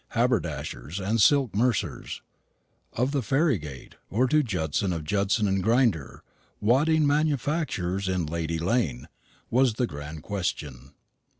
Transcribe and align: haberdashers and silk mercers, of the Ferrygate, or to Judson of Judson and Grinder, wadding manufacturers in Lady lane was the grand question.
haberdashers 0.15 0.99
and 0.99 1.21
silk 1.21 1.53
mercers, 1.53 2.23
of 2.93 3.11
the 3.11 3.21
Ferrygate, 3.21 3.93
or 4.09 4.25
to 4.25 4.41
Judson 4.41 4.91
of 4.93 5.03
Judson 5.03 5.47
and 5.47 5.61
Grinder, 5.61 6.23
wadding 6.59 7.05
manufacturers 7.05 8.09
in 8.09 8.25
Lady 8.25 8.57
lane 8.57 9.07
was 9.51 9.75
the 9.75 9.85
grand 9.85 10.23
question. 10.23 10.95